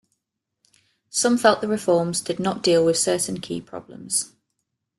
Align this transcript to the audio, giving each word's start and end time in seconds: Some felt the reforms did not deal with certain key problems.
Some 1.11 1.37
felt 1.37 1.61
the 1.61 1.67
reforms 1.67 2.21
did 2.21 2.39
not 2.39 2.63
deal 2.63 2.83
with 2.83 2.97
certain 2.97 3.39
key 3.39 3.61
problems. 3.61 4.31